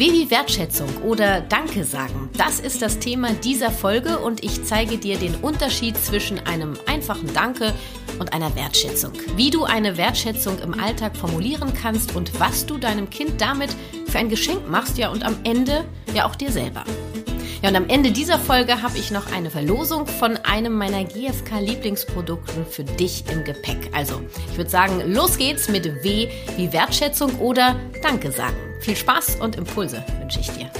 Wie 0.00 0.30
Wertschätzung 0.30 0.88
oder 1.02 1.42
Danke 1.42 1.84
sagen, 1.84 2.30
das 2.38 2.58
ist 2.58 2.80
das 2.80 3.00
Thema 3.00 3.34
dieser 3.34 3.70
Folge 3.70 4.18
und 4.18 4.42
ich 4.42 4.64
zeige 4.64 4.96
dir 4.96 5.18
den 5.18 5.34
Unterschied 5.34 5.94
zwischen 5.94 6.38
einem 6.46 6.78
einfachen 6.86 7.30
Danke 7.34 7.74
und 8.18 8.32
einer 8.32 8.54
Wertschätzung. 8.56 9.12
Wie 9.36 9.50
du 9.50 9.64
eine 9.64 9.98
Wertschätzung 9.98 10.58
im 10.60 10.72
Alltag 10.80 11.18
formulieren 11.18 11.74
kannst 11.74 12.16
und 12.16 12.40
was 12.40 12.64
du 12.64 12.78
deinem 12.78 13.10
Kind 13.10 13.42
damit 13.42 13.76
für 14.06 14.18
ein 14.18 14.30
Geschenk 14.30 14.70
machst, 14.70 14.96
ja 14.96 15.10
und 15.10 15.22
am 15.22 15.36
Ende 15.44 15.84
ja 16.14 16.26
auch 16.26 16.34
dir 16.34 16.50
selber. 16.50 16.84
Ja, 17.62 17.68
und 17.68 17.76
am 17.76 17.88
Ende 17.88 18.10
dieser 18.10 18.38
Folge 18.38 18.80
habe 18.80 18.96
ich 18.96 19.10
noch 19.10 19.30
eine 19.32 19.50
Verlosung 19.50 20.06
von 20.06 20.38
einem 20.38 20.72
meiner 20.72 21.04
GFK-Lieblingsprodukten 21.04 22.64
für 22.64 22.84
dich 22.84 23.24
im 23.30 23.44
Gepäck. 23.44 23.90
Also, 23.92 24.22
ich 24.50 24.56
würde 24.56 24.70
sagen, 24.70 25.12
los 25.12 25.36
geht's 25.36 25.68
mit 25.68 25.84
W 26.02 26.28
wie 26.56 26.72
Wertschätzung 26.72 27.38
oder 27.38 27.76
Danke 28.02 28.32
sagen. 28.32 28.56
Viel 28.80 28.96
Spaß 28.96 29.36
und 29.36 29.56
Impulse 29.56 30.02
wünsche 30.20 30.40
ich 30.40 30.50
dir. 30.52 30.70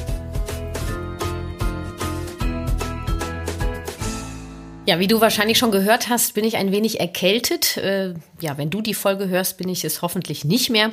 Ja, 4.90 4.98
wie 4.98 5.06
du 5.06 5.20
wahrscheinlich 5.20 5.56
schon 5.56 5.70
gehört 5.70 6.08
hast, 6.08 6.34
bin 6.34 6.44
ich 6.44 6.56
ein 6.56 6.72
wenig 6.72 6.98
erkältet. 6.98 7.76
Äh, 7.76 8.14
ja, 8.40 8.58
wenn 8.58 8.70
du 8.70 8.82
die 8.82 8.92
Folge 8.92 9.28
hörst, 9.28 9.56
bin 9.56 9.68
ich 9.68 9.84
es 9.84 10.02
hoffentlich 10.02 10.44
nicht 10.44 10.68
mehr. 10.68 10.90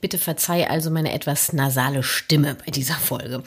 Bitte 0.00 0.16
verzeih 0.16 0.70
also 0.70 0.88
meine 0.88 1.12
etwas 1.12 1.52
nasale 1.52 2.02
Stimme 2.02 2.56
bei 2.64 2.70
dieser 2.70 2.94
Folge. 2.94 3.42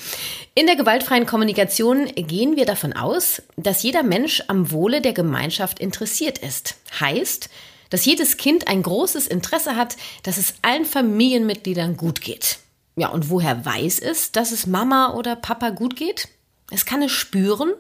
In 0.54 0.68
der 0.68 0.76
gewaltfreien 0.76 1.26
Kommunikation 1.26 2.06
gehen 2.14 2.56
wir 2.56 2.68
davon 2.68 2.94
aus, 2.94 3.42
dass 3.58 3.82
jeder 3.82 4.04
Mensch 4.04 4.44
am 4.48 4.70
Wohle 4.70 5.02
der 5.02 5.14
Gemeinschaft 5.14 5.80
interessiert 5.80 6.38
ist. 6.38 6.76
Heißt, 7.00 7.50
dass 7.90 8.06
jedes 8.06 8.38
Kind 8.38 8.68
ein 8.68 8.84
großes 8.84 9.26
Interesse 9.26 9.76
hat, 9.76 9.98
dass 10.22 10.38
es 10.38 10.54
allen 10.62 10.86
Familienmitgliedern 10.86 11.98
gut 11.98 12.22
geht. 12.22 12.60
Ja, 12.96 13.08
und 13.08 13.32
woher 13.32 13.66
weiß 13.66 14.02
es, 14.02 14.32
dass 14.32 14.52
es 14.52 14.68
Mama 14.68 15.16
oder 15.16 15.36
Papa 15.36 15.72
gut 15.72 15.96
geht? 15.96 16.28
Es 16.70 16.86
kann 16.86 17.02
es 17.02 17.12
spüren 17.12 17.72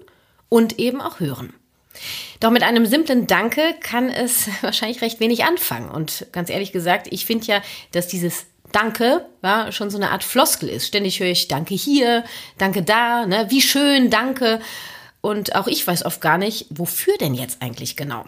und 0.49 0.79
eben 0.79 1.01
auch 1.01 1.19
hören. 1.19 1.53
Doch 2.39 2.51
mit 2.51 2.63
einem 2.63 2.85
simplen 2.85 3.27
Danke 3.27 3.75
kann 3.81 4.09
es 4.09 4.49
wahrscheinlich 4.61 5.01
recht 5.01 5.19
wenig 5.19 5.43
anfangen. 5.43 5.89
Und 5.89 6.27
ganz 6.31 6.49
ehrlich 6.49 6.71
gesagt, 6.71 7.07
ich 7.11 7.25
finde 7.25 7.47
ja, 7.47 7.61
dass 7.91 8.07
dieses 8.07 8.45
Danke 8.71 9.25
ja, 9.41 9.71
schon 9.71 9.89
so 9.89 9.97
eine 9.97 10.11
Art 10.11 10.23
Floskel 10.23 10.69
ist. 10.69 10.87
Ständig 10.87 11.19
höre 11.19 11.29
ich 11.29 11.47
Danke 11.47 11.73
hier, 11.73 12.23
Danke 12.57 12.83
da, 12.83 13.25
ne? 13.25 13.47
wie 13.49 13.61
schön, 13.61 14.09
Danke. 14.09 14.59
Und 15.21 15.55
auch 15.55 15.67
ich 15.67 15.85
weiß 15.85 16.05
oft 16.05 16.21
gar 16.21 16.37
nicht, 16.37 16.67
wofür 16.69 17.17
denn 17.17 17.33
jetzt 17.33 17.61
eigentlich 17.61 17.95
genau. 17.95 18.25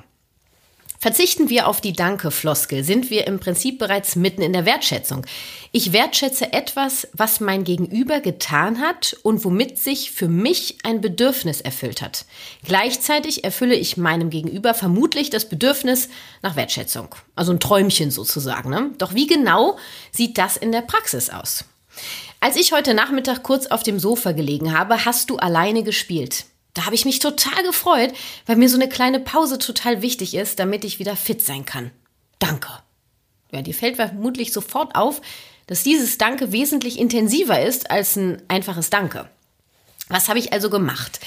Verzichten 1.01 1.49
wir 1.49 1.67
auf 1.67 1.81
die 1.81 1.93
Danke-Floskel, 1.93 2.83
sind 2.83 3.09
wir 3.09 3.25
im 3.25 3.39
Prinzip 3.39 3.79
bereits 3.79 4.15
mitten 4.15 4.43
in 4.43 4.53
der 4.53 4.67
Wertschätzung. 4.67 5.25
Ich 5.71 5.93
wertschätze 5.93 6.53
etwas, 6.53 7.07
was 7.13 7.39
mein 7.39 7.63
Gegenüber 7.63 8.19
getan 8.19 8.79
hat 8.79 9.17
und 9.23 9.43
womit 9.43 9.79
sich 9.79 10.11
für 10.11 10.27
mich 10.27 10.77
ein 10.83 11.01
Bedürfnis 11.01 11.59
erfüllt 11.59 12.03
hat. 12.03 12.25
Gleichzeitig 12.65 13.43
erfülle 13.43 13.73
ich 13.73 13.97
meinem 13.97 14.29
Gegenüber 14.29 14.75
vermutlich 14.75 15.31
das 15.31 15.49
Bedürfnis 15.49 16.07
nach 16.43 16.55
Wertschätzung. 16.55 17.15
Also 17.35 17.51
ein 17.51 17.59
Träumchen 17.59 18.11
sozusagen. 18.11 18.69
Ne? 18.69 18.91
Doch 18.99 19.15
wie 19.15 19.25
genau 19.25 19.79
sieht 20.11 20.37
das 20.37 20.55
in 20.55 20.71
der 20.71 20.81
Praxis 20.81 21.31
aus? 21.31 21.65
Als 22.41 22.57
ich 22.57 22.73
heute 22.73 22.93
Nachmittag 22.93 23.41
kurz 23.41 23.65
auf 23.65 23.81
dem 23.81 23.97
Sofa 23.97 24.33
gelegen 24.33 24.77
habe, 24.77 25.03
hast 25.03 25.31
du 25.31 25.37
alleine 25.37 25.81
gespielt. 25.81 26.45
Da 26.73 26.85
habe 26.85 26.95
ich 26.95 27.05
mich 27.05 27.19
total 27.19 27.63
gefreut, 27.63 28.13
weil 28.45 28.55
mir 28.55 28.69
so 28.69 28.77
eine 28.77 28.89
kleine 28.89 29.19
Pause 29.19 29.57
total 29.57 30.01
wichtig 30.01 30.35
ist, 30.35 30.59
damit 30.59 30.85
ich 30.85 30.99
wieder 30.99 31.15
fit 31.15 31.43
sein 31.43 31.65
kann. 31.65 31.91
Danke. 32.39 32.69
Ja, 33.51 33.61
dir 33.61 33.73
fällt 33.73 33.97
vermutlich 33.97 34.53
sofort 34.53 34.95
auf, 34.95 35.21
dass 35.67 35.83
dieses 35.83 36.17
Danke 36.17 36.51
wesentlich 36.51 36.97
intensiver 36.99 37.61
ist 37.61 37.91
als 37.91 38.15
ein 38.15 38.41
einfaches 38.47 38.89
Danke. 38.89 39.29
Was 40.07 40.29
habe 40.29 40.39
ich 40.39 40.53
also 40.53 40.69
gemacht? 40.69 41.19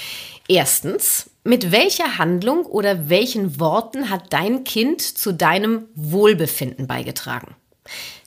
Erstens, 0.47 1.29
mit 1.43 1.71
welcher 1.71 2.17
Handlung 2.17 2.65
oder 2.65 3.09
welchen 3.09 3.59
Worten 3.59 4.09
hat 4.09 4.33
dein 4.33 4.63
Kind 4.63 5.01
zu 5.01 5.31
deinem 5.31 5.85
Wohlbefinden 5.95 6.85
beigetragen? 6.87 7.55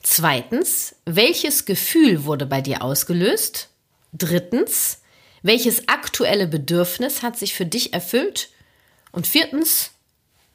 Zweitens, 0.02 0.96
welches 1.04 1.64
Gefühl 1.64 2.24
wurde 2.24 2.46
bei 2.46 2.60
dir 2.60 2.82
ausgelöst? 2.82 3.68
Drittens, 4.12 4.98
welches 5.48 5.88
aktuelle 5.88 6.46
Bedürfnis 6.46 7.22
hat 7.22 7.38
sich 7.38 7.54
für 7.54 7.66
dich 7.66 7.94
erfüllt? 7.94 8.50
Und 9.12 9.26
viertens, 9.26 9.92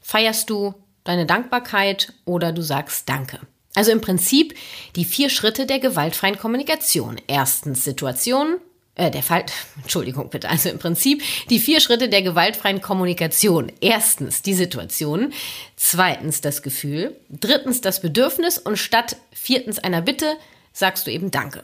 feierst 0.02 0.50
du 0.52 0.76
deine 1.04 1.26
Dankbarkeit 1.26 2.14
oder 2.26 2.52
du 2.52 2.62
sagst 2.62 3.10
Danke. 3.10 3.40
Also 3.76 3.92
im 3.92 4.02
Prinzip 4.02 4.56
die 4.96 5.04
vier 5.04 5.30
Schritte 5.30 5.66
der 5.66 5.80
gewaltfreien 5.80 6.38
Kommunikation. 6.38 7.20
Erstens 7.26 7.84
Situation, 7.84 8.58
äh, 8.94 9.10
der 9.10 9.24
Fall, 9.24 9.46
Entschuldigung 9.82 10.30
bitte, 10.30 10.48
also 10.48 10.70
im 10.70 10.78
Prinzip 10.78 11.24
die 11.50 11.60
vier 11.60 11.80
Schritte 11.80 12.08
der 12.08 12.22
gewaltfreien 12.22 12.80
Kommunikation. 12.80 13.72
Erstens 13.82 14.44
die 14.44 14.54
Situation, 14.54 15.34
zweitens 15.76 16.42
das 16.42 16.62
Gefühl, 16.62 17.16
drittens 17.30 17.82
das 17.82 18.00
Bedürfnis 18.00 18.60
und 18.60 18.78
statt 18.78 19.16
viertens 19.32 19.80
einer 19.80 20.02
Bitte 20.02 20.38
sagst 20.72 21.08
du 21.08 21.12
eben 21.12 21.32
Danke. 21.32 21.64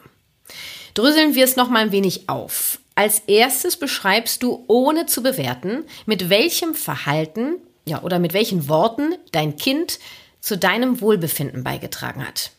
Dröseln 0.96 1.36
wir 1.36 1.44
es 1.44 1.56
noch 1.56 1.70
mal 1.70 1.84
ein 1.84 1.92
wenig 1.92 2.28
auf. 2.28 2.79
Als 3.00 3.20
erstes 3.28 3.78
beschreibst 3.78 4.44
du, 4.44 4.66
ohne 4.68 5.06
zu 5.06 5.24
bewerten, 5.24 5.86
mit 6.06 6.30
welchem 6.30 6.76
Verhalten 6.76 7.56
ja, 7.86 8.02
oder 8.02 8.20
mit 8.20 8.34
welchen 8.34 8.68
Worten 8.68 9.16
dein 9.32 9.56
Kind 9.56 10.00
zu 10.42 10.58
deinem 10.58 11.00
Wohlbefinden 11.00 11.64
beigetragen 11.64 12.28
hat. 12.28 12.52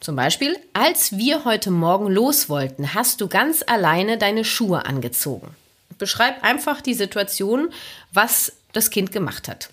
Zum 0.00 0.16
Beispiel, 0.16 0.56
als 0.72 1.18
wir 1.18 1.44
heute 1.44 1.70
Morgen 1.70 2.06
los 2.06 2.48
wollten, 2.48 2.94
hast 2.94 3.20
du 3.20 3.28
ganz 3.28 3.62
alleine 3.66 4.16
deine 4.16 4.46
Schuhe 4.46 4.86
angezogen. 4.86 5.54
Beschreib 5.98 6.42
einfach 6.42 6.80
die 6.80 6.94
Situation, 6.94 7.68
was 8.14 8.54
das 8.72 8.88
Kind 8.88 9.12
gemacht 9.12 9.46
hat. 9.46 9.68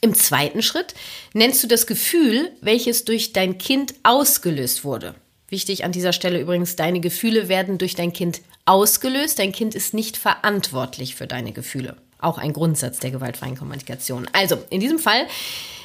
Im 0.00 0.16
zweiten 0.16 0.62
Schritt 0.62 0.94
nennst 1.32 1.62
du 1.62 1.68
das 1.68 1.86
Gefühl, 1.86 2.50
welches 2.60 3.04
durch 3.04 3.32
dein 3.32 3.56
Kind 3.56 3.94
ausgelöst 4.02 4.82
wurde. 4.82 5.14
Wichtig 5.48 5.84
an 5.84 5.92
dieser 5.92 6.12
Stelle 6.12 6.40
übrigens, 6.40 6.76
deine 6.76 7.00
Gefühle 7.00 7.48
werden 7.48 7.78
durch 7.78 7.94
dein 7.94 8.12
Kind 8.12 8.42
ausgelöst. 8.66 9.38
Dein 9.38 9.52
Kind 9.52 9.74
ist 9.74 9.94
nicht 9.94 10.18
verantwortlich 10.18 11.14
für 11.14 11.26
deine 11.26 11.52
Gefühle. 11.52 11.96
Auch 12.18 12.36
ein 12.36 12.52
Grundsatz 12.52 12.98
der 12.98 13.12
gewaltfreien 13.12 13.56
Kommunikation. 13.56 14.28
Also, 14.32 14.58
in 14.68 14.80
diesem 14.80 14.98
Fall 14.98 15.26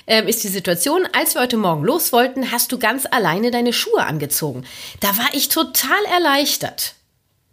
äh, 0.06 0.28
ist 0.30 0.44
die 0.44 0.50
Situation, 0.50 1.08
als 1.14 1.36
wir 1.36 1.42
heute 1.42 1.58
Morgen 1.58 1.84
los 1.84 2.12
wollten, 2.12 2.52
hast 2.52 2.72
du 2.72 2.80
ganz 2.80 3.06
alleine 3.10 3.52
deine 3.52 3.72
Schuhe 3.72 4.06
angezogen. 4.06 4.66
Da 5.00 5.16
war 5.18 5.30
ich 5.34 5.48
total 5.48 6.04
erleichtert. 6.12 6.96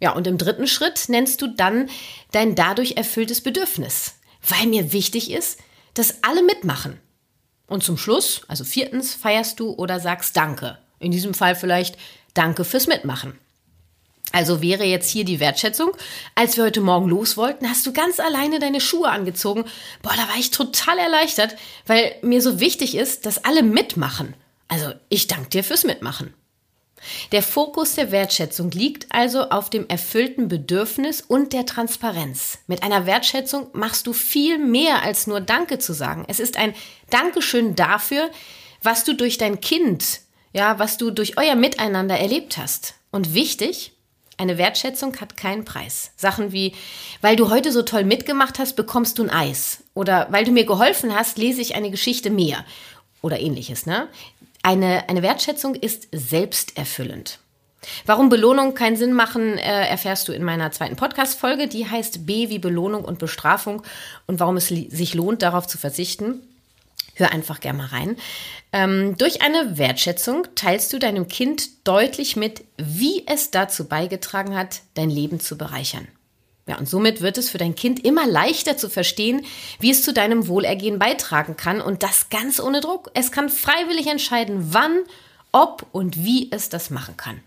Ja, 0.01 0.11
und 0.11 0.27
im 0.27 0.37
dritten 0.37 0.67
Schritt 0.67 1.05
nennst 1.07 1.41
du 1.41 1.47
dann 1.47 1.89
dein 2.31 2.55
dadurch 2.55 2.97
erfülltes 2.97 3.41
Bedürfnis, 3.41 4.15
weil 4.45 4.67
mir 4.67 4.91
wichtig 4.91 5.31
ist, 5.31 5.59
dass 5.93 6.23
alle 6.23 6.43
mitmachen. 6.43 6.99
Und 7.67 7.83
zum 7.83 7.97
Schluss, 7.97 8.41
also 8.49 8.65
viertens, 8.65 9.13
feierst 9.13 9.59
du 9.59 9.71
oder 9.73 9.99
sagst 10.01 10.35
Danke. 10.35 10.77
In 11.01 11.11
diesem 11.11 11.33
Fall 11.33 11.55
vielleicht 11.55 11.97
Danke 12.33 12.63
fürs 12.63 12.87
Mitmachen. 12.87 13.37
Also 14.31 14.61
wäre 14.61 14.85
jetzt 14.85 15.09
hier 15.09 15.25
die 15.25 15.39
Wertschätzung. 15.39 15.91
Als 16.35 16.55
wir 16.55 16.63
heute 16.63 16.81
Morgen 16.81 17.09
los 17.09 17.35
wollten, 17.35 17.69
hast 17.69 17.85
du 17.85 17.91
ganz 17.91 18.19
alleine 18.19 18.59
deine 18.59 18.79
Schuhe 18.79 19.09
angezogen. 19.09 19.65
Boah, 20.01 20.13
da 20.15 20.29
war 20.29 20.37
ich 20.39 20.51
total 20.51 20.97
erleichtert, 20.97 21.57
weil 21.85 22.15
mir 22.21 22.41
so 22.41 22.59
wichtig 22.59 22.95
ist, 22.95 23.25
dass 23.25 23.43
alle 23.43 23.63
mitmachen. 23.63 24.33
Also 24.67 24.93
ich 25.09 25.27
danke 25.27 25.49
dir 25.49 25.63
fürs 25.63 25.83
Mitmachen. 25.83 26.33
Der 27.31 27.41
Fokus 27.41 27.95
der 27.95 28.11
Wertschätzung 28.11 28.69
liegt 28.71 29.07
also 29.09 29.49
auf 29.49 29.69
dem 29.69 29.89
erfüllten 29.89 30.47
Bedürfnis 30.47 31.21
und 31.21 31.51
der 31.51 31.65
Transparenz. 31.65 32.59
Mit 32.67 32.83
einer 32.83 33.05
Wertschätzung 33.05 33.67
machst 33.73 34.05
du 34.05 34.13
viel 34.13 34.59
mehr 34.59 35.01
als 35.01 35.25
nur 35.25 35.41
Danke 35.41 35.79
zu 35.79 35.93
sagen. 35.93 36.25
Es 36.27 36.39
ist 36.39 36.57
ein 36.57 36.75
Dankeschön 37.09 37.75
dafür, 37.75 38.29
was 38.83 39.03
du 39.03 39.13
durch 39.13 39.37
dein 39.37 39.61
Kind 39.61 40.21
ja, 40.53 40.79
was 40.79 40.97
du 40.97 41.11
durch 41.11 41.37
euer 41.37 41.55
Miteinander 41.55 42.17
erlebt 42.17 42.57
hast. 42.57 42.95
Und 43.11 43.33
wichtig, 43.33 43.93
eine 44.37 44.57
Wertschätzung 44.57 45.15
hat 45.21 45.37
keinen 45.37 45.65
Preis. 45.65 46.11
Sachen 46.15 46.51
wie, 46.51 46.73
weil 47.21 47.35
du 47.35 47.49
heute 47.49 47.71
so 47.71 47.83
toll 47.83 48.03
mitgemacht 48.03 48.59
hast, 48.59 48.75
bekommst 48.75 49.19
du 49.19 49.23
ein 49.23 49.29
Eis. 49.29 49.83
Oder 49.93 50.27
weil 50.31 50.45
du 50.45 50.51
mir 50.51 50.65
geholfen 50.65 51.13
hast, 51.13 51.37
lese 51.37 51.61
ich 51.61 51.75
eine 51.75 51.91
Geschichte 51.91 52.29
mehr. 52.29 52.65
Oder 53.21 53.39
ähnliches, 53.39 53.85
ne? 53.85 54.07
Eine, 54.63 55.09
eine 55.09 55.21
Wertschätzung 55.21 55.75
ist 55.75 56.07
selbsterfüllend. 56.11 57.39
Warum 58.05 58.29
Belohnung 58.29 58.75
keinen 58.75 58.95
Sinn 58.95 59.13
machen, 59.13 59.57
äh, 59.57 59.87
erfährst 59.87 60.27
du 60.27 60.33
in 60.33 60.43
meiner 60.43 60.71
zweiten 60.71 60.95
Podcast-Folge. 60.95 61.67
Die 61.67 61.89
heißt 61.89 62.25
B 62.25 62.49
wie 62.49 62.59
Belohnung 62.59 63.03
und 63.03 63.19
Bestrafung 63.19 63.83
und 64.27 64.39
warum 64.39 64.57
es 64.57 64.67
sich 64.67 65.13
lohnt, 65.13 65.41
darauf 65.41 65.67
zu 65.67 65.77
verzichten. 65.77 66.41
Hör 67.15 67.31
einfach 67.31 67.59
gerne 67.59 67.79
mal 67.79 67.87
rein. 67.87 68.17
Ähm, 68.73 69.17
durch 69.17 69.41
eine 69.41 69.77
Wertschätzung 69.77 70.47
teilst 70.55 70.93
du 70.93 70.99
deinem 70.99 71.27
Kind 71.27 71.87
deutlich 71.87 72.35
mit, 72.35 72.63
wie 72.77 73.27
es 73.27 73.51
dazu 73.51 73.87
beigetragen 73.87 74.55
hat, 74.55 74.81
dein 74.93 75.09
Leben 75.09 75.39
zu 75.39 75.57
bereichern. 75.57 76.07
Ja, 76.67 76.77
und 76.77 76.87
somit 76.87 77.21
wird 77.21 77.37
es 77.37 77.49
für 77.49 77.57
dein 77.57 77.75
Kind 77.75 78.05
immer 78.05 78.27
leichter 78.27 78.77
zu 78.77 78.89
verstehen, 78.89 79.45
wie 79.79 79.91
es 79.91 80.03
zu 80.03 80.13
deinem 80.13 80.47
Wohlergehen 80.47 80.99
beitragen 80.99 81.57
kann 81.57 81.81
und 81.81 82.03
das 82.03 82.29
ganz 82.29 82.59
ohne 82.59 82.81
Druck. 82.81 83.11
Es 83.13 83.31
kann 83.31 83.49
freiwillig 83.49 84.07
entscheiden, 84.07 84.73
wann, 84.73 84.99
ob 85.51 85.85
und 85.91 86.23
wie 86.23 86.49
es 86.51 86.69
das 86.69 86.89
machen 86.89 87.17
kann. 87.17 87.41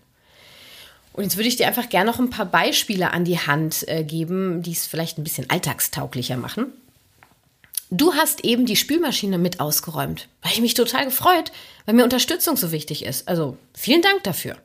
Und 1.13 1.23
jetzt 1.23 1.37
würde 1.37 1.47
ich 1.47 1.55
dir 1.55 1.65
einfach 1.65 1.87
gerne 1.87 2.11
noch 2.11 2.19
ein 2.19 2.29
paar 2.29 2.45
Beispiele 2.45 3.11
an 3.11 3.23
die 3.23 3.39
Hand 3.39 3.87
äh, 3.87 4.03
geben, 4.03 4.61
die 4.61 4.73
es 4.73 4.85
vielleicht 4.85 5.17
ein 5.17 5.23
bisschen 5.23 5.49
alltagstauglicher 5.49 6.35
machen. 6.35 6.73
Du 7.91 8.13
hast 8.13 8.43
eben 8.43 8.65
die 8.65 8.75
Spülmaschine 8.75 9.37
mit 9.37 9.59
ausgeräumt. 9.59 10.27
Habe 10.41 10.53
ich 10.53 10.61
mich 10.61 10.73
total 10.73 11.05
gefreut, 11.05 11.51
weil 11.85 11.95
mir 11.95 12.03
Unterstützung 12.03 12.57
so 12.57 12.71
wichtig 12.71 13.05
ist. 13.05 13.27
Also 13.27 13.57
vielen 13.73 14.01
Dank 14.01 14.23
dafür. 14.23 14.57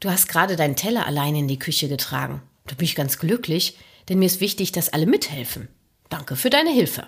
Du 0.00 0.10
hast 0.10 0.28
gerade 0.28 0.56
deinen 0.56 0.76
Teller 0.76 1.06
allein 1.06 1.36
in 1.36 1.48
die 1.48 1.58
Küche 1.58 1.88
getragen. 1.88 2.42
Da 2.66 2.74
bin 2.74 2.84
ich 2.84 2.94
ganz 2.94 3.18
glücklich, 3.18 3.78
denn 4.08 4.18
mir 4.18 4.26
ist 4.26 4.40
wichtig, 4.40 4.72
dass 4.72 4.92
alle 4.92 5.06
mithelfen. 5.06 5.68
Danke 6.08 6.36
für 6.36 6.50
deine 6.50 6.70
Hilfe. 6.70 7.06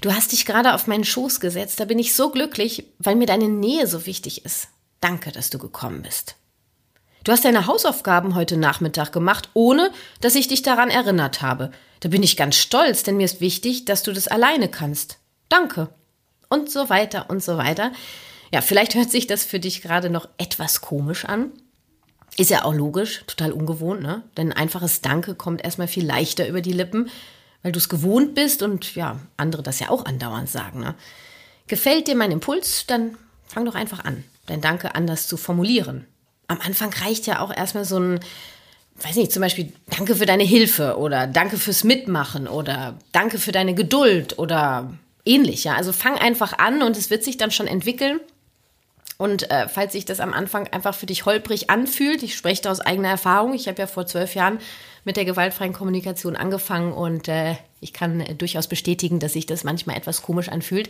Du 0.00 0.12
hast 0.12 0.32
dich 0.32 0.46
gerade 0.46 0.74
auf 0.74 0.86
meinen 0.86 1.04
Schoß 1.04 1.40
gesetzt. 1.40 1.80
Da 1.80 1.84
bin 1.84 1.98
ich 1.98 2.14
so 2.14 2.30
glücklich, 2.30 2.84
weil 2.98 3.16
mir 3.16 3.26
deine 3.26 3.48
Nähe 3.48 3.86
so 3.86 4.06
wichtig 4.06 4.44
ist. 4.44 4.68
Danke, 5.00 5.32
dass 5.32 5.50
du 5.50 5.58
gekommen 5.58 6.02
bist. 6.02 6.36
Du 7.24 7.30
hast 7.30 7.44
deine 7.44 7.66
Hausaufgaben 7.66 8.34
heute 8.34 8.56
Nachmittag 8.56 9.12
gemacht, 9.12 9.48
ohne 9.54 9.92
dass 10.20 10.34
ich 10.34 10.48
dich 10.48 10.62
daran 10.62 10.90
erinnert 10.90 11.40
habe. 11.40 11.70
Da 12.00 12.08
bin 12.08 12.22
ich 12.22 12.36
ganz 12.36 12.56
stolz, 12.56 13.04
denn 13.04 13.16
mir 13.16 13.24
ist 13.24 13.40
wichtig, 13.40 13.84
dass 13.84 14.02
du 14.02 14.12
das 14.12 14.26
alleine 14.26 14.68
kannst. 14.68 15.18
Danke. 15.48 15.88
Und 16.48 16.70
so 16.70 16.90
weiter 16.90 17.30
und 17.30 17.42
so 17.42 17.56
weiter. 17.56 17.92
Ja, 18.52 18.60
vielleicht 18.60 18.96
hört 18.96 19.10
sich 19.10 19.28
das 19.28 19.44
für 19.44 19.60
dich 19.60 19.82
gerade 19.82 20.10
noch 20.10 20.28
etwas 20.36 20.80
komisch 20.80 21.24
an. 21.24 21.52
Ist 22.36 22.50
ja 22.50 22.64
auch 22.64 22.74
logisch, 22.74 23.22
total 23.26 23.52
ungewohnt, 23.52 24.02
ne? 24.02 24.22
Denn 24.36 24.50
ein 24.50 24.58
einfaches 24.58 25.00
Danke 25.00 25.34
kommt 25.34 25.62
erstmal 25.62 25.88
viel 25.88 26.04
leichter 26.04 26.48
über 26.48 26.60
die 26.60 26.72
Lippen, 26.72 27.08
weil 27.62 27.72
du 27.72 27.78
es 27.78 27.88
gewohnt 27.88 28.34
bist 28.34 28.62
und 28.62 28.96
ja, 28.96 29.20
andere 29.36 29.62
das 29.62 29.78
ja 29.78 29.90
auch 29.90 30.06
andauernd 30.06 30.48
sagen, 30.48 30.80
ne? 30.80 30.94
Gefällt 31.68 32.08
dir 32.08 32.16
mein 32.16 32.32
Impuls, 32.32 32.84
dann 32.86 33.16
fang 33.46 33.64
doch 33.64 33.76
einfach 33.76 34.04
an, 34.04 34.24
dein 34.46 34.60
Danke 34.60 34.94
anders 34.94 35.28
zu 35.28 35.36
formulieren 35.36 36.06
am 36.48 36.60
Anfang 36.60 36.92
reicht 36.92 37.26
ja 37.26 37.40
auch 37.40 37.54
erstmal 37.54 37.84
so 37.84 37.98
ein, 37.98 38.20
weiß 38.96 39.16
nicht, 39.16 39.32
zum 39.32 39.42
Beispiel 39.42 39.72
Danke 39.96 40.16
für 40.16 40.26
deine 40.26 40.44
Hilfe 40.44 40.96
oder 40.98 41.26
Danke 41.26 41.56
fürs 41.56 41.84
Mitmachen 41.84 42.48
oder 42.48 42.98
Danke 43.12 43.38
für 43.38 43.52
deine 43.52 43.74
Geduld 43.74 44.38
oder 44.38 44.92
ähnlich. 45.24 45.64
Ja, 45.64 45.74
also 45.74 45.92
fang 45.92 46.16
einfach 46.18 46.58
an 46.58 46.82
und 46.82 46.96
es 46.96 47.10
wird 47.10 47.24
sich 47.24 47.36
dann 47.36 47.50
schon 47.50 47.66
entwickeln. 47.66 48.20
Und 49.18 49.50
äh, 49.50 49.68
falls 49.68 49.92
sich 49.92 50.04
das 50.04 50.18
am 50.18 50.32
Anfang 50.32 50.66
einfach 50.68 50.94
für 50.94 51.06
dich 51.06 51.26
holprig 51.26 51.70
anfühlt, 51.70 52.22
ich 52.24 52.34
spreche 52.34 52.62
da 52.62 52.72
aus 52.72 52.80
eigener 52.80 53.10
Erfahrung. 53.10 53.54
Ich 53.54 53.68
habe 53.68 53.78
ja 53.78 53.86
vor 53.86 54.06
zwölf 54.06 54.34
Jahren 54.34 54.58
mit 55.04 55.16
der 55.16 55.24
gewaltfreien 55.24 55.72
Kommunikation 55.72 56.34
angefangen 56.34 56.92
und 56.92 57.28
äh, 57.28 57.54
ich 57.80 57.92
kann 57.92 58.20
äh, 58.20 58.34
durchaus 58.34 58.66
bestätigen, 58.66 59.20
dass 59.20 59.34
sich 59.34 59.46
das 59.46 59.64
manchmal 59.64 59.96
etwas 59.96 60.22
komisch 60.22 60.48
anfühlt. 60.48 60.88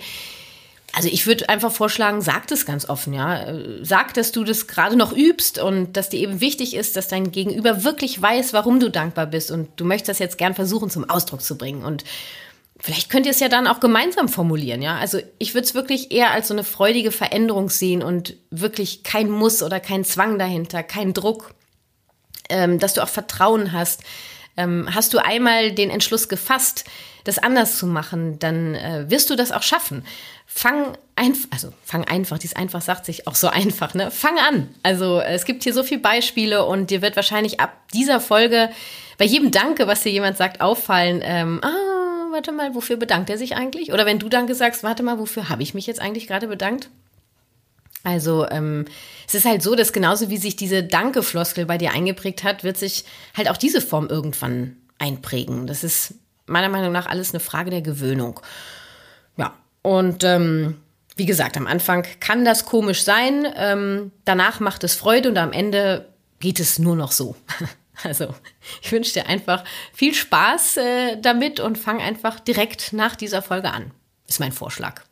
Also 0.94 1.08
ich 1.08 1.26
würde 1.26 1.48
einfach 1.48 1.72
vorschlagen, 1.72 2.20
sag 2.20 2.46
das 2.48 2.66
ganz 2.66 2.88
offen, 2.88 3.14
ja. 3.14 3.46
Sag, 3.82 4.12
dass 4.12 4.30
du 4.30 4.44
das 4.44 4.66
gerade 4.66 4.94
noch 4.94 5.12
übst 5.12 5.58
und 5.58 5.94
dass 5.94 6.10
dir 6.10 6.20
eben 6.20 6.40
wichtig 6.40 6.74
ist, 6.74 6.96
dass 6.96 7.08
dein 7.08 7.32
Gegenüber 7.32 7.82
wirklich 7.82 8.20
weiß, 8.20 8.52
warum 8.52 8.78
du 8.78 8.90
dankbar 8.90 9.26
bist 9.26 9.50
und 9.50 9.68
du 9.76 9.86
möchtest 9.86 10.10
das 10.10 10.18
jetzt 10.18 10.36
gern 10.38 10.54
versuchen 10.54 10.90
zum 10.90 11.08
Ausdruck 11.08 11.40
zu 11.40 11.56
bringen 11.56 11.84
und 11.84 12.04
vielleicht 12.78 13.10
könnt 13.10 13.26
ihr 13.26 13.32
es 13.32 13.40
ja 13.40 13.48
dann 13.48 13.66
auch 13.66 13.80
gemeinsam 13.80 14.28
formulieren, 14.28 14.82
ja. 14.82 14.96
Also 14.96 15.18
ich 15.38 15.54
würde 15.54 15.66
es 15.66 15.74
wirklich 15.74 16.10
eher 16.10 16.32
als 16.32 16.48
so 16.48 16.54
eine 16.54 16.64
freudige 16.64 17.12
Veränderung 17.12 17.70
sehen 17.70 18.02
und 18.02 18.36
wirklich 18.50 19.02
kein 19.02 19.30
Muss 19.30 19.62
oder 19.62 19.80
kein 19.80 20.04
Zwang 20.04 20.38
dahinter, 20.38 20.82
kein 20.82 21.14
Druck, 21.14 21.54
ähm, 22.50 22.78
dass 22.78 22.94
du 22.94 23.02
auch 23.02 23.08
Vertrauen 23.08 23.72
hast. 23.72 24.02
Ähm, 24.56 24.88
hast 24.94 25.14
du 25.14 25.18
einmal 25.18 25.72
den 25.72 25.90
Entschluss 25.90 26.28
gefasst, 26.28 26.84
das 27.24 27.38
anders 27.38 27.78
zu 27.78 27.86
machen, 27.86 28.38
dann 28.38 28.74
äh, 28.74 29.08
wirst 29.08 29.30
du 29.30 29.36
das 29.36 29.52
auch 29.52 29.62
schaffen. 29.62 30.04
Fang 30.46 30.96
einfach, 31.16 31.48
also 31.50 31.72
fang 31.84 32.04
einfach, 32.04 32.38
dies 32.38 32.54
einfach 32.54 32.82
sagt 32.82 33.06
sich 33.06 33.26
auch 33.26 33.34
so 33.34 33.48
einfach, 33.48 33.94
ne? 33.94 34.10
Fang 34.10 34.38
an. 34.38 34.68
Also 34.82 35.20
es 35.20 35.44
gibt 35.44 35.62
hier 35.62 35.72
so 35.72 35.82
viele 35.82 36.00
Beispiele 36.00 36.64
und 36.64 36.90
dir 36.90 37.02
wird 37.02 37.16
wahrscheinlich 37.16 37.60
ab 37.60 37.76
dieser 37.94 38.20
Folge 38.20 38.70
bei 39.18 39.24
jedem 39.24 39.50
Danke, 39.50 39.86
was 39.86 40.02
dir 40.02 40.12
jemand 40.12 40.36
sagt, 40.36 40.60
auffallen, 40.60 41.20
ähm, 41.24 41.60
ah, 41.62 42.30
warte 42.32 42.50
mal, 42.52 42.74
wofür 42.74 42.96
bedankt 42.96 43.30
er 43.30 43.38
sich 43.38 43.56
eigentlich? 43.56 43.92
Oder 43.92 44.04
wenn 44.06 44.18
du 44.18 44.28
Danke 44.28 44.54
sagst, 44.54 44.82
warte 44.82 45.02
mal, 45.02 45.18
wofür 45.18 45.48
habe 45.48 45.62
ich 45.62 45.74
mich 45.74 45.86
jetzt 45.86 46.00
eigentlich 46.00 46.26
gerade 46.26 46.48
bedankt? 46.48 46.90
Also 48.04 48.48
ähm, 48.48 48.84
es 49.26 49.34
ist 49.34 49.44
halt 49.44 49.62
so, 49.62 49.74
dass 49.74 49.92
genauso 49.92 50.28
wie 50.28 50.38
sich 50.38 50.56
diese 50.56 50.82
Danke-Floskel 50.82 51.66
bei 51.66 51.78
dir 51.78 51.92
eingeprägt 51.92 52.42
hat, 52.42 52.64
wird 52.64 52.76
sich 52.76 53.04
halt 53.36 53.48
auch 53.48 53.56
diese 53.56 53.80
Form 53.80 54.08
irgendwann 54.08 54.76
einprägen. 54.98 55.66
Das 55.66 55.84
ist 55.84 56.14
meiner 56.46 56.68
Meinung 56.68 56.92
nach 56.92 57.06
alles 57.06 57.32
eine 57.32 57.40
Frage 57.40 57.70
der 57.70 57.82
Gewöhnung. 57.82 58.40
Ja, 59.36 59.54
und 59.82 60.24
ähm, 60.24 60.78
wie 61.16 61.26
gesagt, 61.26 61.56
am 61.56 61.66
Anfang 61.66 62.06
kann 62.20 62.44
das 62.44 62.64
komisch 62.64 63.04
sein, 63.04 63.46
ähm, 63.56 64.12
danach 64.24 64.60
macht 64.60 64.82
es 64.84 64.94
Freude 64.94 65.28
und 65.28 65.38
am 65.38 65.52
Ende 65.52 66.08
geht 66.40 66.60
es 66.60 66.78
nur 66.78 66.96
noch 66.96 67.12
so. 67.12 67.36
Also, 68.04 68.34
ich 68.80 68.90
wünsche 68.90 69.12
dir 69.12 69.26
einfach 69.26 69.62
viel 69.92 70.14
Spaß 70.14 70.78
äh, 70.78 71.20
damit 71.20 71.60
und 71.60 71.76
fang 71.76 72.00
einfach 72.00 72.40
direkt 72.40 72.94
nach 72.94 73.14
dieser 73.14 73.42
Folge 73.42 73.70
an. 73.70 73.92
Ist 74.26 74.40
mein 74.40 74.50
Vorschlag. 74.50 75.02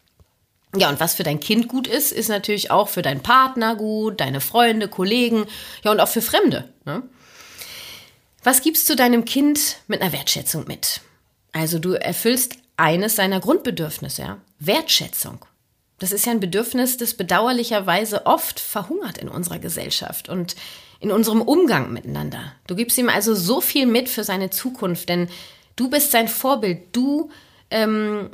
Ja, 0.76 0.88
und 0.88 1.00
was 1.00 1.14
für 1.14 1.24
dein 1.24 1.40
Kind 1.40 1.66
gut 1.68 1.86
ist, 1.88 2.12
ist 2.12 2.28
natürlich 2.28 2.70
auch 2.70 2.88
für 2.88 3.02
deinen 3.02 3.22
Partner 3.22 3.74
gut, 3.74 4.20
deine 4.20 4.40
Freunde, 4.40 4.86
Kollegen, 4.88 5.46
ja 5.82 5.90
und 5.90 6.00
auch 6.00 6.08
für 6.08 6.22
Fremde. 6.22 6.72
Ne? 6.84 7.02
Was 8.44 8.62
gibst 8.62 8.88
du 8.88 8.94
deinem 8.94 9.24
Kind 9.24 9.78
mit 9.88 10.00
einer 10.00 10.12
Wertschätzung 10.12 10.66
mit? 10.66 11.00
Also 11.52 11.78
du 11.78 11.92
erfüllst 11.92 12.54
eines 12.76 13.16
seiner 13.16 13.40
Grundbedürfnisse, 13.40 14.22
ja? 14.22 14.38
Wertschätzung. 14.60 15.44
Das 15.98 16.12
ist 16.12 16.24
ja 16.24 16.32
ein 16.32 16.40
Bedürfnis, 16.40 16.96
das 16.96 17.14
bedauerlicherweise 17.14 18.24
oft 18.24 18.58
verhungert 18.58 19.18
in 19.18 19.28
unserer 19.28 19.58
Gesellschaft 19.58 20.28
und 20.28 20.56
in 21.00 21.10
unserem 21.10 21.42
Umgang 21.42 21.92
miteinander. 21.92 22.54
Du 22.66 22.74
gibst 22.74 22.96
ihm 22.96 23.08
also 23.08 23.34
so 23.34 23.60
viel 23.60 23.86
mit 23.86 24.08
für 24.08 24.24
seine 24.24 24.50
Zukunft, 24.50 25.08
denn 25.08 25.28
du 25.76 25.90
bist 25.90 26.10
sein 26.10 26.28
Vorbild. 26.28 26.88
Du, 26.92 27.30
ähm, 27.70 28.30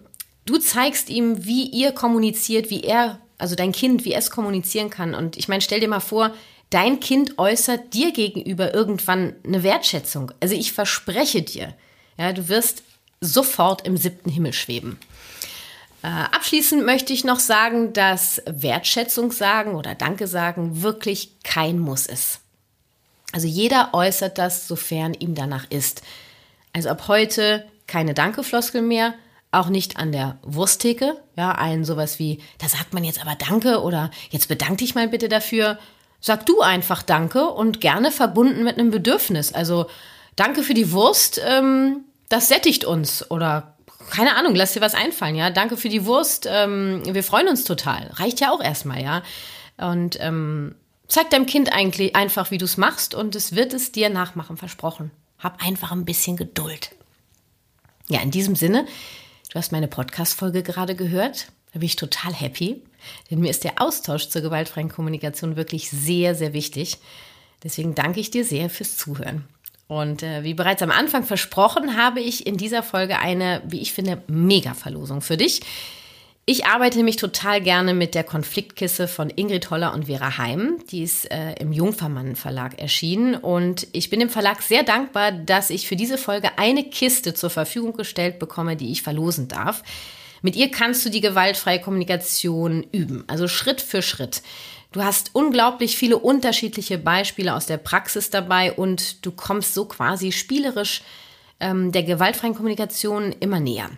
du 0.46 0.58
zeigst 0.58 1.10
ihm, 1.10 1.44
wie 1.44 1.68
ihr 1.68 1.92
kommuniziert, 1.92 2.70
wie 2.70 2.82
er, 2.82 3.20
also 3.38 3.54
dein 3.54 3.72
Kind, 3.72 4.04
wie 4.04 4.14
es 4.14 4.30
kommunizieren 4.30 4.88
kann. 4.88 5.14
Und 5.14 5.36
ich 5.36 5.48
meine, 5.48 5.60
stell 5.60 5.80
dir 5.80 5.88
mal 5.88 6.00
vor, 6.00 6.32
dein 6.70 7.00
Kind 7.00 7.38
äußert 7.38 7.92
dir 7.92 8.12
gegenüber 8.12 8.72
irgendwann 8.72 9.34
eine 9.44 9.62
Wertschätzung. 9.62 10.32
Also 10.40 10.54
ich 10.54 10.72
verspreche 10.72 11.42
dir, 11.42 11.74
ja, 12.16 12.32
du 12.32 12.48
wirst 12.48 12.82
sofort 13.20 13.86
im 13.86 13.96
siebten 13.96 14.30
Himmel 14.30 14.52
schweben. 14.52 14.98
Äh, 16.02 16.06
abschließend 16.06 16.84
möchte 16.84 17.12
ich 17.12 17.24
noch 17.24 17.40
sagen, 17.40 17.92
dass 17.92 18.42
Wertschätzung 18.46 19.32
sagen 19.32 19.74
oder 19.74 19.94
Danke 19.94 20.26
sagen 20.26 20.82
wirklich 20.82 21.30
kein 21.42 21.78
Muss 21.78 22.06
ist. 22.06 22.40
Also 23.32 23.48
jeder 23.48 23.90
äußert 23.92 24.38
das, 24.38 24.68
sofern 24.68 25.14
ihm 25.14 25.34
danach 25.34 25.68
ist. 25.70 26.02
Also 26.72 26.90
ab 26.90 27.08
heute 27.08 27.66
keine 27.86 28.14
Dankefloskel 28.14 28.82
mehr, 28.82 29.14
auch 29.56 29.68
nicht 29.68 29.96
an 29.96 30.12
der 30.12 30.38
Wursttheke. 30.42 31.16
Ja, 31.36 31.52
ein 31.52 31.84
sowas 31.84 32.18
wie, 32.18 32.38
da 32.58 32.68
sagt 32.68 32.94
man 32.94 33.04
jetzt 33.04 33.20
aber 33.20 33.34
Danke 33.34 33.82
oder 33.82 34.10
jetzt 34.30 34.48
bedank 34.48 34.78
dich 34.78 34.94
mal 34.94 35.08
bitte 35.08 35.28
dafür. 35.28 35.78
Sag 36.20 36.46
du 36.46 36.60
einfach 36.60 37.02
Danke 37.02 37.48
und 37.48 37.80
gerne 37.80 38.10
verbunden 38.10 38.64
mit 38.64 38.78
einem 38.78 38.90
Bedürfnis. 38.90 39.52
Also 39.52 39.86
Danke 40.36 40.62
für 40.62 40.74
die 40.74 40.92
Wurst. 40.92 41.40
Ähm, 41.44 42.04
das 42.28 42.48
sättigt 42.48 42.84
uns 42.84 43.30
oder 43.30 43.76
keine 44.10 44.36
Ahnung, 44.36 44.54
lass 44.54 44.72
dir 44.72 44.80
was 44.80 44.94
einfallen, 44.94 45.34
ja. 45.34 45.50
Danke 45.50 45.76
für 45.76 45.88
die 45.88 46.06
Wurst. 46.06 46.46
Ähm, 46.48 47.02
wir 47.06 47.24
freuen 47.24 47.48
uns 47.48 47.64
total. 47.64 48.08
Reicht 48.14 48.40
ja 48.40 48.52
auch 48.52 48.62
erstmal, 48.62 49.02
ja. 49.02 49.22
Und 49.78 50.18
ähm, 50.20 50.74
zeig 51.08 51.30
deinem 51.30 51.46
Kind 51.46 51.72
eigentlich 51.72 52.14
einfach, 52.14 52.50
wie 52.50 52.58
du 52.58 52.64
es 52.64 52.76
machst 52.76 53.14
und 53.14 53.34
es 53.34 53.54
wird 53.54 53.74
es 53.74 53.92
dir 53.92 54.08
nachmachen, 54.08 54.56
versprochen. 54.56 55.10
Hab 55.38 55.64
einfach 55.64 55.92
ein 55.92 56.04
bisschen 56.04 56.36
Geduld. 56.36 56.90
Ja, 58.08 58.20
in 58.20 58.30
diesem 58.30 58.54
Sinne, 58.54 58.86
du 59.56 59.58
hast 59.58 59.72
meine 59.72 59.88
Podcast-Folge 59.88 60.62
gerade 60.62 60.94
gehört. 60.94 61.46
Da 61.72 61.78
bin 61.78 61.86
ich 61.86 61.96
total 61.96 62.34
happy, 62.34 62.82
denn 63.30 63.40
mir 63.40 63.48
ist 63.48 63.64
der 63.64 63.80
Austausch 63.80 64.28
zur 64.28 64.42
gewaltfreien 64.42 64.90
Kommunikation 64.90 65.56
wirklich 65.56 65.88
sehr, 65.88 66.34
sehr 66.34 66.52
wichtig. 66.52 66.98
Deswegen 67.64 67.94
danke 67.94 68.20
ich 68.20 68.30
dir 68.30 68.44
sehr 68.44 68.68
fürs 68.68 68.98
Zuhören. 68.98 69.44
Und 69.88 70.22
äh, 70.22 70.44
wie 70.44 70.52
bereits 70.52 70.82
am 70.82 70.90
Anfang 70.90 71.24
versprochen, 71.24 71.96
habe 71.96 72.20
ich 72.20 72.46
in 72.46 72.58
dieser 72.58 72.82
Folge 72.82 73.18
eine, 73.18 73.62
wie 73.66 73.80
ich 73.80 73.94
finde, 73.94 74.22
Mega-Verlosung 74.26 75.22
für 75.22 75.38
dich. 75.38 75.62
Ich 76.48 76.64
arbeite 76.64 76.98
nämlich 76.98 77.16
total 77.16 77.60
gerne 77.60 77.92
mit 77.92 78.14
der 78.14 78.22
Konfliktkiste 78.22 79.08
von 79.08 79.30
Ingrid 79.30 79.68
Holler 79.70 79.92
und 79.92 80.04
Vera 80.04 80.38
Heim. 80.38 80.78
Die 80.92 81.02
ist 81.02 81.28
äh, 81.28 81.54
im 81.54 81.72
Jungfermann 81.72 82.36
Verlag 82.36 82.78
erschienen 82.78 83.34
und 83.34 83.88
ich 83.90 84.10
bin 84.10 84.20
dem 84.20 84.30
Verlag 84.30 84.62
sehr 84.62 84.84
dankbar, 84.84 85.32
dass 85.32 85.70
ich 85.70 85.88
für 85.88 85.96
diese 85.96 86.18
Folge 86.18 86.56
eine 86.56 86.84
Kiste 86.84 87.34
zur 87.34 87.50
Verfügung 87.50 87.94
gestellt 87.94 88.38
bekomme, 88.38 88.76
die 88.76 88.92
ich 88.92 89.02
verlosen 89.02 89.48
darf. 89.48 89.82
Mit 90.40 90.54
ihr 90.54 90.70
kannst 90.70 91.04
du 91.04 91.10
die 91.10 91.20
gewaltfreie 91.20 91.80
Kommunikation 91.80 92.84
üben, 92.92 93.24
also 93.26 93.48
Schritt 93.48 93.80
für 93.80 94.00
Schritt. 94.00 94.42
Du 94.92 95.02
hast 95.02 95.30
unglaublich 95.32 95.96
viele 95.96 96.16
unterschiedliche 96.16 96.96
Beispiele 96.96 97.56
aus 97.56 97.66
der 97.66 97.78
Praxis 97.78 98.30
dabei 98.30 98.72
und 98.72 99.26
du 99.26 99.32
kommst 99.32 99.74
so 99.74 99.86
quasi 99.86 100.30
spielerisch 100.30 101.02
ähm, 101.58 101.90
der 101.90 102.04
gewaltfreien 102.04 102.54
Kommunikation 102.54 103.34
immer 103.40 103.58
näher. 103.58 103.90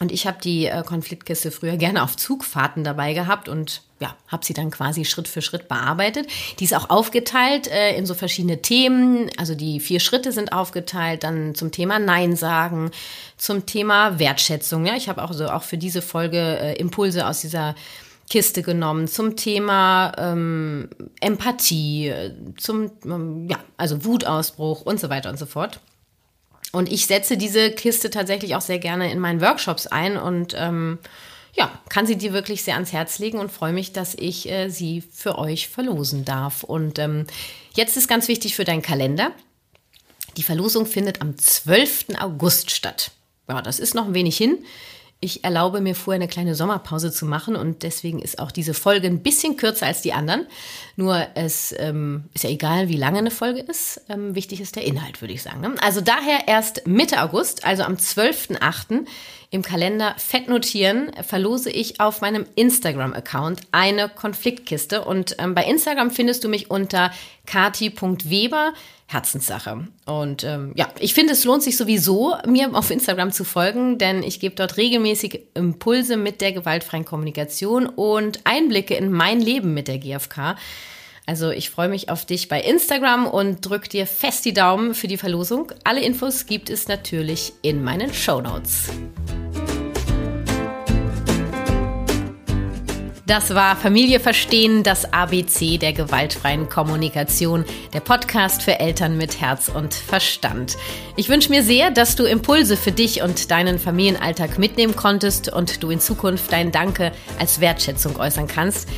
Und 0.00 0.10
ich 0.10 0.26
habe 0.26 0.38
die 0.42 0.66
äh, 0.66 0.82
Konfliktkiste 0.82 1.50
früher 1.50 1.76
gerne 1.78 2.02
auf 2.02 2.16
Zugfahrten 2.16 2.84
dabei 2.84 3.14
gehabt 3.14 3.48
und 3.48 3.82
ja, 4.00 4.16
habe 4.26 4.44
sie 4.44 4.52
dann 4.52 4.70
quasi 4.70 5.04
Schritt 5.04 5.28
für 5.28 5.40
Schritt 5.40 5.68
bearbeitet. 5.68 6.26
Die 6.58 6.64
ist 6.64 6.74
auch 6.74 6.90
aufgeteilt 6.90 7.68
äh, 7.68 7.96
in 7.96 8.04
so 8.04 8.14
verschiedene 8.14 8.60
Themen. 8.60 9.30
Also 9.38 9.54
die 9.54 9.78
vier 9.80 10.00
Schritte 10.00 10.32
sind 10.32 10.52
aufgeteilt, 10.52 11.22
dann 11.22 11.54
zum 11.54 11.70
Thema 11.70 11.98
Nein 11.98 12.34
sagen, 12.34 12.90
zum 13.36 13.66
Thema 13.66 14.18
Wertschätzung. 14.18 14.84
Ja, 14.84 14.96
ich 14.96 15.08
habe 15.08 15.22
auch 15.22 15.32
so 15.32 15.46
auch 15.46 15.62
für 15.62 15.78
diese 15.78 16.02
Folge 16.02 16.38
äh, 16.38 16.74
Impulse 16.74 17.26
aus 17.26 17.40
dieser 17.40 17.76
Kiste 18.28 18.62
genommen 18.62 19.06
zum 19.06 19.36
Thema 19.36 20.12
ähm, 20.18 20.88
Empathie, 21.20 22.08
äh, 22.08 22.32
zum 22.56 22.90
ähm, 23.04 23.48
ja, 23.48 23.58
also 23.76 24.04
Wutausbruch 24.04 24.82
und 24.82 24.98
so 24.98 25.08
weiter 25.08 25.30
und 25.30 25.38
so 25.38 25.46
fort. 25.46 25.80
Und 26.74 26.90
ich 26.90 27.06
setze 27.06 27.36
diese 27.36 27.70
Kiste 27.70 28.10
tatsächlich 28.10 28.54
auch 28.54 28.60
sehr 28.60 28.78
gerne 28.78 29.10
in 29.10 29.18
meinen 29.18 29.40
Workshops 29.40 29.86
ein 29.86 30.16
und 30.16 30.54
ähm, 30.58 30.98
ja, 31.54 31.70
kann 31.88 32.06
sie 32.06 32.16
dir 32.16 32.32
wirklich 32.32 32.64
sehr 32.64 32.74
ans 32.74 32.92
Herz 32.92 33.18
legen 33.20 33.38
und 33.38 33.52
freue 33.52 33.72
mich, 33.72 33.92
dass 33.92 34.14
ich 34.14 34.50
äh, 34.50 34.68
sie 34.68 35.00
für 35.00 35.38
euch 35.38 35.68
verlosen 35.68 36.24
darf. 36.24 36.64
Und 36.64 36.98
ähm, 36.98 37.26
jetzt 37.74 37.96
ist 37.96 38.08
ganz 38.08 38.28
wichtig 38.28 38.56
für 38.56 38.64
deinen 38.64 38.82
Kalender. 38.82 39.30
Die 40.36 40.42
Verlosung 40.42 40.86
findet 40.86 41.20
am 41.20 41.38
12. 41.38 42.06
August 42.18 42.72
statt. 42.72 43.12
Ja, 43.48 43.62
das 43.62 43.78
ist 43.78 43.94
noch 43.94 44.06
ein 44.06 44.14
wenig 44.14 44.36
hin. 44.36 44.58
Ich 45.24 45.42
erlaube 45.42 45.80
mir 45.80 45.94
vorher 45.94 46.20
eine 46.20 46.28
kleine 46.28 46.54
Sommerpause 46.54 47.10
zu 47.10 47.24
machen 47.24 47.56
und 47.56 47.82
deswegen 47.82 48.18
ist 48.18 48.38
auch 48.38 48.50
diese 48.50 48.74
Folge 48.74 49.06
ein 49.06 49.22
bisschen 49.22 49.56
kürzer 49.56 49.86
als 49.86 50.02
die 50.02 50.12
anderen. 50.12 50.46
Nur 50.96 51.28
es 51.34 51.74
ähm, 51.78 52.24
ist 52.34 52.44
ja 52.44 52.50
egal, 52.50 52.90
wie 52.90 52.98
lange 52.98 53.20
eine 53.20 53.30
Folge 53.30 53.60
ist. 53.60 54.02
Ähm, 54.10 54.34
wichtig 54.34 54.60
ist 54.60 54.76
der 54.76 54.84
Inhalt, 54.84 55.22
würde 55.22 55.32
ich 55.32 55.42
sagen. 55.42 55.62
Ne? 55.62 55.76
Also 55.80 56.02
daher 56.02 56.46
erst 56.46 56.86
Mitte 56.86 57.22
August, 57.22 57.64
also 57.64 57.84
am 57.84 57.94
12.8. 57.94 59.06
im 59.48 59.62
Kalender 59.62 60.14
fett 60.18 60.46
notieren, 60.46 61.10
verlose 61.26 61.70
ich 61.70 62.00
auf 62.00 62.20
meinem 62.20 62.44
Instagram-Account 62.54 63.62
eine 63.72 64.10
Konfliktkiste. 64.10 65.06
Und 65.06 65.36
ähm, 65.38 65.54
bei 65.54 65.64
Instagram 65.64 66.10
findest 66.10 66.44
du 66.44 66.50
mich 66.50 66.70
unter 66.70 67.10
kati.weber 67.46 68.72
Herzenssache. 69.06 69.86
Und 70.06 70.44
ähm, 70.44 70.72
ja, 70.74 70.88
ich 70.98 71.14
finde, 71.14 71.34
es 71.34 71.44
lohnt 71.44 71.62
sich 71.62 71.76
sowieso, 71.76 72.34
mir 72.46 72.74
auf 72.74 72.90
Instagram 72.90 73.32
zu 73.32 73.44
folgen, 73.44 73.98
denn 73.98 74.22
ich 74.22 74.40
gebe 74.40 74.54
dort 74.54 74.76
regelmäßig 74.76 75.40
Impulse 75.54 76.16
mit 76.16 76.40
der 76.40 76.52
gewaltfreien 76.52 77.04
Kommunikation 77.04 77.86
und 77.86 78.40
Einblicke 78.44 78.94
in 78.94 79.12
mein 79.12 79.40
Leben 79.40 79.74
mit 79.74 79.88
der 79.88 79.98
GfK. 79.98 80.56
Also 81.26 81.50
ich 81.50 81.70
freue 81.70 81.88
mich 81.88 82.10
auf 82.10 82.26
dich 82.26 82.48
bei 82.48 82.60
Instagram 82.60 83.26
und 83.26 83.66
drück 83.66 83.88
dir 83.88 84.06
fest 84.06 84.44
die 84.44 84.52
Daumen 84.52 84.94
für 84.94 85.06
die 85.06 85.16
Verlosung. 85.16 85.72
Alle 85.84 86.02
Infos 86.02 86.46
gibt 86.46 86.68
es 86.68 86.88
natürlich 86.88 87.52
in 87.62 87.82
meinen 87.82 88.12
Show 88.12 88.40
Notes. 88.40 88.90
Das 93.26 93.54
war 93.54 93.74
Familie 93.74 94.20
verstehen, 94.20 94.82
das 94.82 95.10
ABC 95.10 95.78
der 95.78 95.94
gewaltfreien 95.94 96.68
Kommunikation, 96.68 97.64
der 97.94 98.00
Podcast 98.00 98.62
für 98.62 98.80
Eltern 98.80 99.16
mit 99.16 99.40
Herz 99.40 99.70
und 99.70 99.94
Verstand. 99.94 100.76
Ich 101.16 101.30
wünsche 101.30 101.48
mir 101.48 101.62
sehr, 101.62 101.90
dass 101.90 102.16
du 102.16 102.24
Impulse 102.24 102.76
für 102.76 102.92
dich 102.92 103.22
und 103.22 103.50
deinen 103.50 103.78
Familienalltag 103.78 104.58
mitnehmen 104.58 104.94
konntest 104.94 105.50
und 105.50 105.82
du 105.82 105.88
in 105.88 106.00
Zukunft 106.00 106.52
dein 106.52 106.70
Danke 106.70 107.12
als 107.38 107.60
Wertschätzung 107.60 108.16
äußern 108.16 108.46
kannst. 108.46 108.90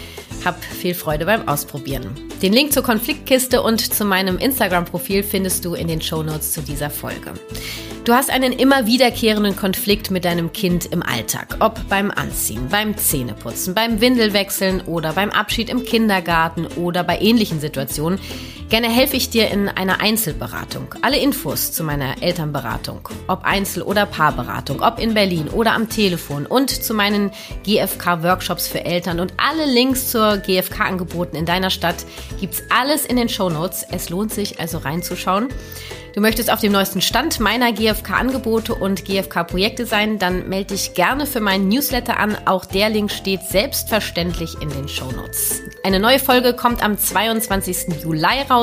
Hab 0.44 0.62
viel 0.64 0.94
Freude 0.94 1.24
beim 1.26 1.46
Ausprobieren. 1.46 2.10
Den 2.42 2.52
Link 2.52 2.72
zur 2.72 2.82
Konfliktkiste 2.82 3.62
und 3.62 3.80
zu 3.94 4.04
meinem 4.04 4.38
Instagram-Profil 4.38 5.22
findest 5.22 5.64
du 5.64 5.74
in 5.74 5.86
den 5.86 6.02
Shownotes 6.02 6.50
zu 6.50 6.62
dieser 6.62 6.90
Folge. 6.90 7.34
Du 8.06 8.14
hast 8.14 8.30
einen 8.30 8.52
immer 8.52 8.86
wiederkehrenden 8.86 9.56
Konflikt 9.56 10.12
mit 10.12 10.24
deinem 10.24 10.52
Kind 10.52 10.86
im 10.86 11.02
Alltag, 11.02 11.56
ob 11.58 11.88
beim 11.88 12.12
Anziehen, 12.12 12.68
beim 12.70 12.96
Zähneputzen, 12.96 13.74
beim 13.74 14.00
Windelwechseln 14.00 14.80
oder 14.82 15.14
beim 15.14 15.30
Abschied 15.30 15.68
im 15.68 15.84
Kindergarten 15.84 16.68
oder 16.76 17.02
bei 17.02 17.18
ähnlichen 17.18 17.58
Situationen. 17.58 18.20
Gerne 18.68 18.88
helfe 18.88 19.16
ich 19.16 19.30
dir 19.30 19.48
in 19.48 19.68
einer 19.68 20.00
Einzelberatung. 20.00 20.96
Alle 21.00 21.18
Infos 21.18 21.70
zu 21.70 21.84
meiner 21.84 22.20
Elternberatung, 22.20 23.08
ob 23.28 23.44
Einzel- 23.44 23.84
oder 23.84 24.06
Paarberatung, 24.06 24.82
ob 24.82 24.98
in 24.98 25.14
Berlin 25.14 25.48
oder 25.48 25.72
am 25.72 25.88
Telefon 25.88 26.46
und 26.46 26.70
zu 26.70 26.92
meinen 26.92 27.30
GFK-Workshops 27.62 28.66
für 28.66 28.84
Eltern 28.84 29.20
und 29.20 29.34
alle 29.36 29.72
Links 29.72 30.10
zur 30.10 30.38
GFK-Angeboten 30.38 31.36
in 31.36 31.46
deiner 31.46 31.70
Stadt 31.70 32.04
gibt's 32.40 32.64
alles 32.68 33.06
in 33.06 33.14
den 33.14 33.28
Show 33.28 33.50
Notes. 33.50 33.86
Es 33.92 34.10
lohnt 34.10 34.32
sich 34.32 34.58
also 34.58 34.78
reinzuschauen. 34.78 35.48
Du 36.16 36.22
möchtest 36.22 36.50
auf 36.50 36.60
dem 36.60 36.72
neuesten 36.72 37.02
Stand 37.02 37.40
meiner 37.40 37.72
GFK-Angebote 37.72 38.74
und 38.74 39.04
GFK-Projekte 39.04 39.84
sein, 39.84 40.18
dann 40.18 40.48
melde 40.48 40.68
dich 40.68 40.94
gerne 40.94 41.26
für 41.26 41.42
meinen 41.42 41.68
Newsletter 41.68 42.18
an. 42.18 42.38
Auch 42.46 42.64
der 42.64 42.88
Link 42.88 43.12
steht 43.12 43.42
selbstverständlich 43.42 44.54
in 44.62 44.70
den 44.70 44.88
Show 44.88 45.12
Notes. 45.12 45.60
Eine 45.84 46.00
neue 46.00 46.18
Folge 46.18 46.54
kommt 46.54 46.82
am 46.82 46.96
22. 46.96 48.02
Juli 48.02 48.24
raus 48.48 48.55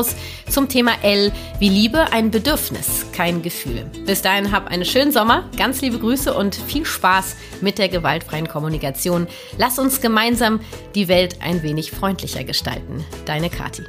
zum 0.50 0.70
Thema 0.70 0.94
L 1.04 1.32
wie 1.60 1.70
Liebe, 1.70 2.12
ein 2.12 2.32
Bedürfnis, 2.32 3.06
kein 3.12 3.42
Gefühl. 3.42 3.86
Bis 4.06 4.22
dahin 4.22 4.52
hab 4.52 4.68
einen 4.68 4.86
schönen 4.86 5.12
Sommer, 5.12 5.50
ganz 5.58 5.82
liebe 5.82 6.00
Grüße 6.00 6.34
und 6.34 6.56
viel 6.56 6.86
Spaß 6.86 7.36
mit 7.62 7.78
der 7.78 7.90
gewaltfreien 7.90 8.48
Kommunikation. 8.48 9.28
Lass 9.58 9.78
uns 9.78 10.02
gemeinsam 10.02 10.60
die 10.96 11.08
Welt 11.08 11.38
ein 11.42 11.62
wenig 11.62 11.92
freundlicher 11.92 12.44
gestalten. 12.44 13.04
Deine 13.26 13.50
Kati. 13.50 13.84